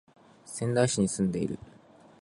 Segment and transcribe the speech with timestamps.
[0.45, 1.59] 仙台市に住んでいる